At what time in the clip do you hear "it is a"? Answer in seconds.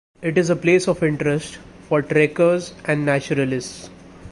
0.19-0.55